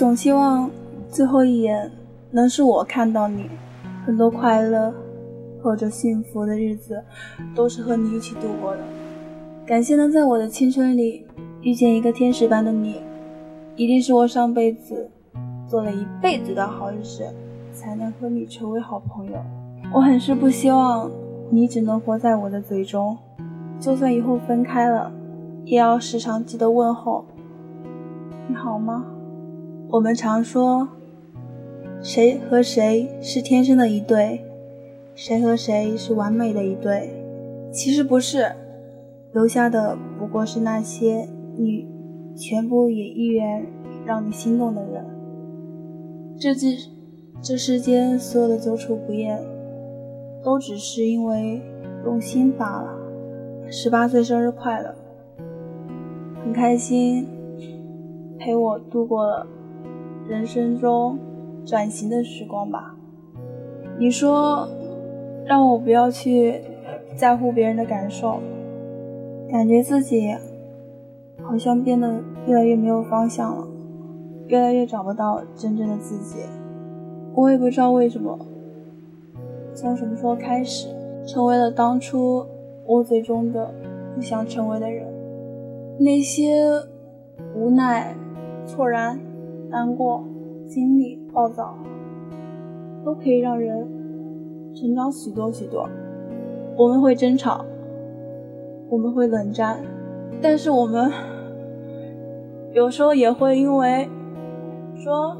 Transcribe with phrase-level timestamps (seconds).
[0.00, 0.70] 总希望
[1.10, 1.92] 最后一眼
[2.30, 3.44] 能是我看到你，
[4.06, 4.90] 很多快乐
[5.62, 7.04] 或者幸福的日子
[7.54, 8.80] 都是和你一起度过的。
[9.66, 11.26] 感谢能在我的青春里
[11.60, 13.02] 遇见一个天使般的你，
[13.76, 15.10] 一定是我上辈子
[15.68, 17.26] 做了一辈子的好事，
[17.74, 19.36] 才能和你成为好朋友。
[19.92, 21.10] 我很是不希望
[21.50, 23.18] 你只能活在我的嘴中，
[23.78, 25.12] 就算以后分开了，
[25.66, 27.26] 也要时常记得问候。
[28.48, 29.04] 你好吗？
[29.92, 30.86] 我们常说，
[32.00, 34.44] 谁和谁是天生的一对，
[35.16, 37.10] 谁和谁是完美的一对。
[37.72, 38.52] 其实不是，
[39.32, 41.88] 留下的不过是那些你
[42.36, 43.66] 全部也意愿
[44.06, 45.04] 让你心动的人。
[46.38, 46.68] 这这
[47.42, 49.42] 这世间所有的久处不厌，
[50.44, 51.60] 都只是因为
[52.04, 52.96] 用心罢了。
[53.68, 54.94] 十八岁生日快乐，
[56.44, 57.26] 很开心
[58.38, 59.44] 陪我度过了。
[60.30, 61.18] 人生中
[61.66, 62.94] 转型的时光吧。
[63.98, 64.68] 你说
[65.44, 66.60] 让我不要去
[67.16, 68.38] 在乎别人的感受，
[69.50, 70.32] 感觉自己
[71.42, 73.66] 好像变得越来越没有方向了，
[74.46, 76.38] 越来越找不到真正的自己。
[77.34, 78.38] 我也不知道为什么，
[79.74, 80.86] 从什么时候开始，
[81.26, 82.46] 成为了当初
[82.86, 83.68] 我最终的
[84.14, 85.04] 不想成为的人。
[85.98, 86.64] 那些
[87.56, 88.14] 无奈、
[88.64, 89.18] 错然。
[89.70, 90.24] 难过、
[90.66, 91.74] 经历、暴躁，
[93.04, 93.86] 都可以让人
[94.74, 95.88] 成长许多许多。
[96.76, 97.64] 我们会争吵，
[98.88, 99.78] 我们会冷战，
[100.42, 101.10] 但是我们
[102.72, 104.08] 有时候也会因为
[104.96, 105.36] 说：“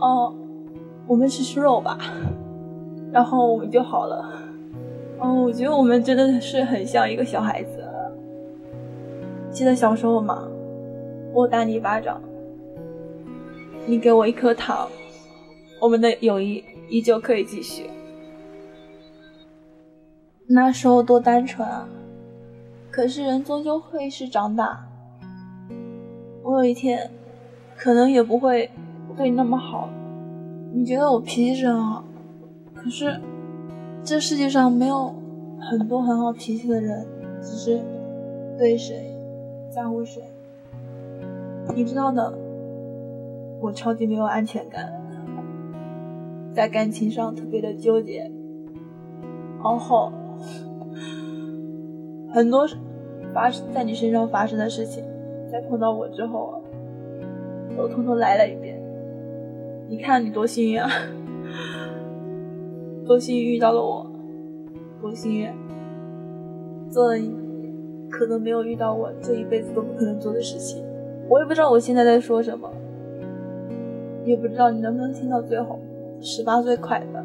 [0.00, 0.34] 哦，
[1.06, 1.98] 我们吃吃肉吧”，
[3.10, 4.24] 然后我们就好了。
[5.18, 7.82] 哦，我觉得我们真的是很像一个小孩子。
[9.50, 10.46] 记得小时候吗？
[11.32, 12.20] 我打你一巴掌。
[13.88, 14.86] 你给我一颗糖，
[15.80, 17.88] 我们的友谊依旧可以继续。
[20.46, 21.88] 那时候多单纯啊！
[22.90, 24.86] 可是人终究会是长大。
[26.42, 27.10] 我有一天，
[27.78, 28.70] 可能也不会
[29.16, 29.88] 对你那么好。
[30.74, 32.04] 你觉得我脾气是很好，
[32.74, 33.18] 可是
[34.04, 35.14] 这世界上没有
[35.58, 37.06] 很多很好脾气的人，
[37.40, 37.80] 只是
[38.58, 39.10] 对谁
[39.74, 40.22] 在乎谁。
[41.74, 42.38] 你知道的。
[43.60, 44.92] 我超级没有安全感，
[46.52, 48.30] 在感情上特别的纠结，
[49.62, 50.12] 然后
[52.32, 52.66] 很多
[53.34, 55.02] 发生在你身上发生的事情，
[55.50, 56.62] 在碰到我之后，
[57.76, 58.80] 都通通来了一遍。
[59.88, 60.88] 你看你多幸运啊，
[63.06, 64.06] 多幸运遇到了我，
[65.00, 65.50] 多幸运
[66.90, 67.34] 做了你
[68.10, 70.84] 可能没有遇到我这一辈子都不可能做的事情。
[71.28, 72.70] 我也不知道我现在在说什么。
[74.28, 75.78] 也不知道你能不能听到最后。
[76.20, 77.24] 十八岁快乐，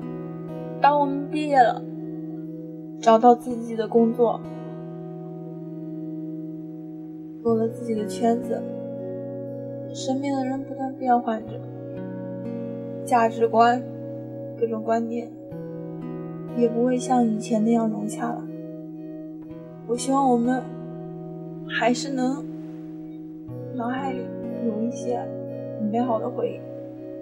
[0.79, 1.81] 当我们毕业了，
[3.01, 4.39] 找到自己的工作，
[7.43, 8.61] 有了自己的圈子，
[9.93, 11.59] 身边的人不断变换着，
[13.03, 13.83] 价值观、
[14.59, 15.27] 各种观念
[16.55, 18.41] 也不会像以前那样融洽了。
[19.87, 20.61] 我希望我们
[21.67, 22.45] 还是能
[23.75, 24.19] 脑海里
[24.67, 25.19] 有一些
[25.91, 26.72] 美好的回忆。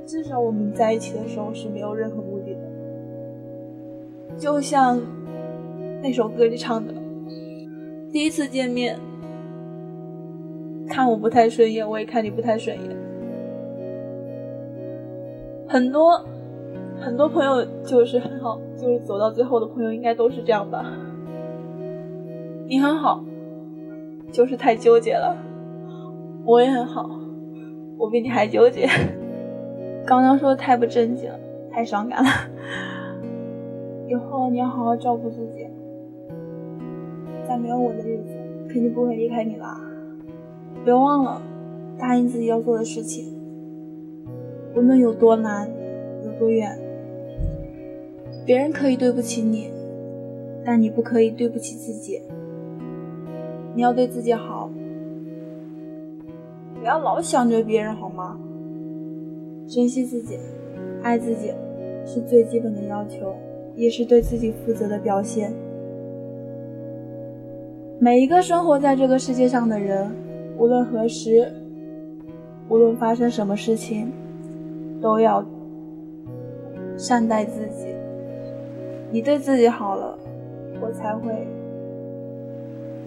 [0.06, 2.60] 至少我们在一起的时候是没有任何目的的，
[4.38, 5.00] 就像
[6.02, 6.94] 那首歌里唱的
[8.12, 9.00] ：“第一次见面，
[10.88, 12.98] 看我不太顺眼，我也看你不太顺眼。”
[15.68, 16.22] 很多
[17.00, 20.86] 很多朋友就是很好，就是走到最后的朋友应该都是这样吧。
[22.68, 23.24] 你很好，
[24.32, 25.38] 就是太纠结了。
[26.44, 27.10] 我也很好，
[27.98, 28.90] 我比你还纠结。
[30.06, 31.40] 刚刚说的太不正经了，
[31.72, 32.30] 太伤感了。
[34.08, 35.68] 以后你要好好照顾自己，
[37.48, 38.34] 在没有我的日子，
[38.68, 39.80] 肯定不会离开你啦。
[40.84, 41.42] 别忘了
[41.98, 43.34] 答应自己要做的事情，
[44.76, 45.70] 无论有多难，
[46.26, 46.78] 有多远。
[48.46, 49.72] 别人可以对不起你，
[50.66, 52.22] 但你不可以对不起自己。
[53.76, 54.70] 你要对自己好，
[56.80, 58.38] 不要老想着别人，好吗？
[59.72, 60.38] 珍惜自己，
[61.02, 61.54] 爱自己，
[62.06, 63.34] 是最基本的要求，
[63.74, 65.54] 也是对自己负责的表现。
[67.98, 70.12] 每一个生活在这个世界上的人，
[70.58, 71.50] 无论何时，
[72.68, 74.12] 无论发生什么事情，
[75.00, 75.42] 都要
[76.98, 77.96] 善待自己。
[79.10, 80.20] 你对自己好了，
[80.82, 81.48] 我才会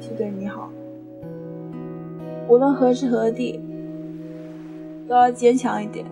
[0.00, 0.70] 去对你好。
[2.48, 3.60] 无论何时何地。
[5.06, 6.02] 都要坚强一点。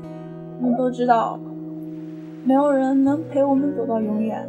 [0.63, 1.39] 我们都知道，
[2.45, 4.49] 没有人能陪我们走到永远，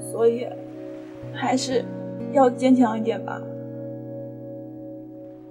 [0.00, 0.46] 所以
[1.32, 1.84] 还是
[2.32, 3.42] 要坚强一点吧。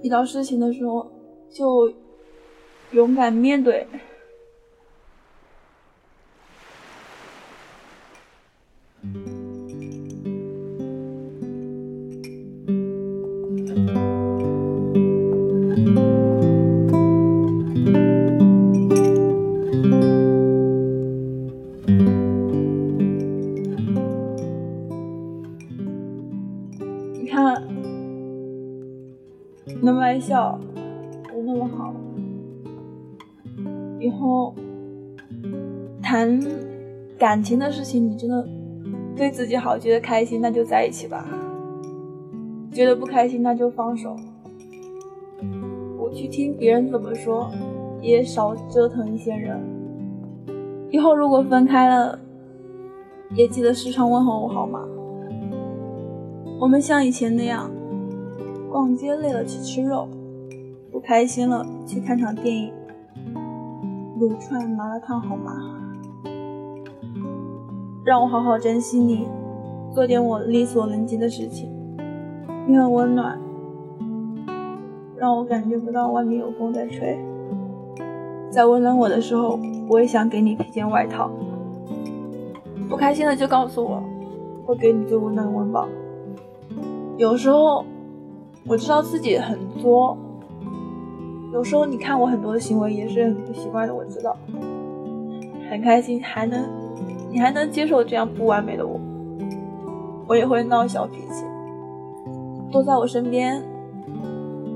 [0.02, 1.06] 遇到事情的时候，
[1.50, 1.92] 就
[2.92, 3.86] 勇敢面对。
[30.18, 30.58] 微笑，
[31.32, 31.94] 都那么好。
[34.00, 34.52] 以后
[36.02, 36.40] 谈
[37.16, 38.44] 感情的事情，你真的
[39.16, 41.24] 对自己好，觉得开心那就在一起吧，
[42.72, 44.16] 觉得不开心那就放手。
[45.96, 47.48] 我去听别人怎么说，
[48.02, 49.56] 也少折腾一些人。
[50.90, 52.18] 以后如果分开了，
[53.36, 54.80] 也记得时常问候我好吗？
[56.60, 57.70] 我们像以前那样。
[58.70, 60.06] 逛街累了去吃肉，
[60.92, 62.72] 不开心了去看场电影，
[64.20, 65.52] 撸串麻辣烫好吗？
[68.04, 69.26] 让我好好珍惜你，
[69.92, 71.70] 做点我力所能及的事情，
[72.68, 73.38] 因为温暖，
[75.16, 77.18] 让我感觉不到外面有风在吹。
[78.50, 81.30] 在温暖我的时候，我也想给你披件外套。
[82.88, 84.02] 不开心了就告诉我，
[84.66, 85.88] 会给你最温暖的温饱。
[87.16, 87.82] 有时候。
[88.68, 90.16] 我知道自己很作，
[91.54, 93.94] 有时候你看我很多的行为也是很不习惯的。
[93.94, 94.36] 我知道，
[95.70, 96.68] 很开心，还能
[97.32, 99.00] 你还能接受这样不完美的我，
[100.26, 101.44] 我也会闹小脾气。
[102.70, 103.62] 多在我身边，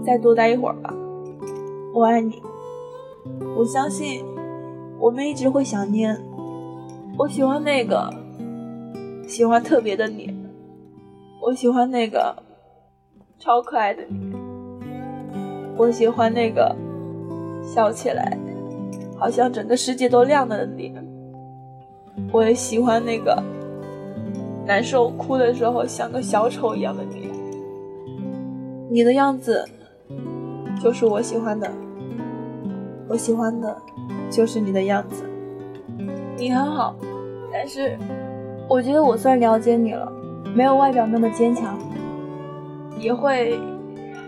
[0.03, 0.94] 再多待一会儿吧。
[1.93, 2.41] 我爱你，
[3.55, 4.25] 我相信
[4.99, 6.19] 我们一直会想念。
[7.19, 8.11] 我喜欢那个
[9.29, 10.35] 喜欢特别的你，
[11.43, 12.35] 我喜欢那个。
[13.44, 14.33] 超可爱的你，
[15.77, 16.73] 我喜欢那个
[17.61, 18.39] 笑起来
[19.19, 20.94] 好像整个世界都亮了的你。
[22.31, 23.43] 我也喜欢那个
[24.65, 27.33] 难受哭的时候像个小丑一样的你。
[28.89, 29.69] 你的样子
[30.81, 31.69] 就是我喜欢的，
[33.09, 33.77] 我喜欢的
[34.31, 35.25] 就是你的样子。
[36.37, 36.94] 你很好，
[37.53, 37.99] 但是
[38.69, 40.12] 我觉得我算了解你了，
[40.55, 41.77] 没有外表那么坚强。
[43.03, 43.59] 也会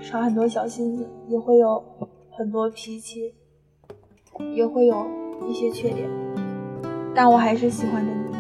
[0.03, 1.81] 耍很多小心思，也会有
[2.33, 3.33] 很多脾气，
[4.53, 5.07] 也会有
[5.47, 6.11] 一些缺点，
[7.15, 8.35] 但我还是喜欢着你。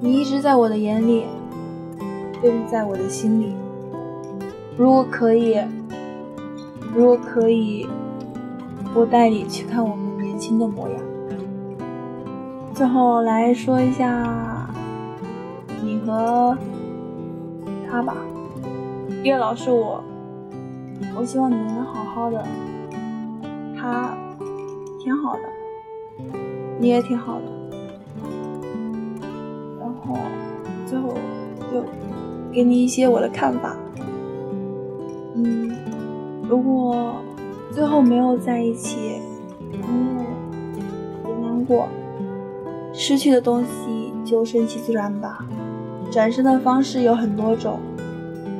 [0.00, 1.26] 你一直在我的眼里，
[2.42, 3.54] 一直在我的心里。
[4.78, 5.60] 如果可以，
[6.94, 7.86] 如果可以，
[8.94, 10.98] 我带你去看我们年轻的模样。
[12.72, 14.70] 最后来说一下，
[15.82, 16.56] 你和。
[17.90, 18.14] 他吧，
[19.24, 20.00] 月老是我，
[21.18, 22.46] 我希望你能好好的。
[23.76, 24.16] 他
[25.02, 25.40] 挺好的，
[26.78, 27.42] 你也挺好的。
[29.80, 30.16] 然后
[30.86, 31.14] 最后
[31.72, 31.82] 就
[32.52, 33.74] 给你一些我的看法。
[35.34, 35.74] 嗯，
[36.48, 37.16] 如果
[37.72, 39.20] 最后没有在一起，
[39.72, 40.24] 嗯，
[41.24, 41.88] 别难过。
[42.92, 45.44] 失去的东西就顺其自然吧。
[46.10, 47.78] 转身的方式有很多种，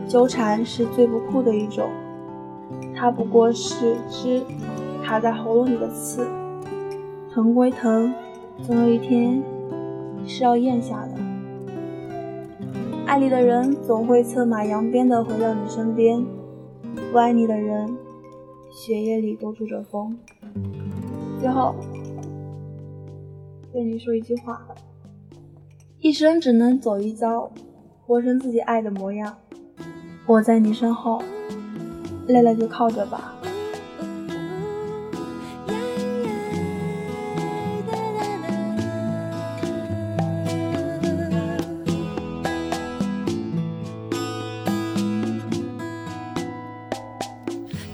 [0.07, 1.91] 纠缠是最不酷的一种。
[2.95, 4.41] 它不过是只
[5.03, 6.29] 卡在喉咙里的刺，
[7.33, 8.15] 疼归疼，
[8.63, 9.43] 总有一天
[10.25, 11.15] 是要咽下的。
[13.07, 16.25] 爱你的人总会策马扬鞭的回到你身边，
[17.11, 17.97] 不爱你的人，
[18.71, 20.17] 血液里都住着风。
[21.41, 21.75] 最后，
[23.73, 24.65] 对你说一句话。
[26.03, 27.53] 一生只能走一遭，
[28.07, 29.37] 活成自己爱的模样。
[30.27, 31.23] 我在你身后，
[32.27, 33.35] 累了就靠着吧。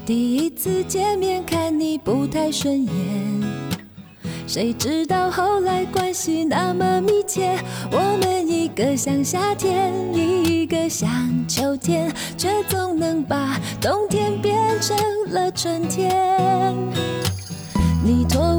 [0.06, 3.65] 第一次见面看你不太顺眼。
[4.56, 7.58] 谁知道后来关系那么密切，
[7.92, 11.06] 我们一个像夏天，一个像
[11.46, 14.96] 秋天，却总能把冬天变成
[15.28, 16.74] 了春天。
[18.02, 18.55] 你托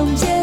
[0.00, 0.39] 终结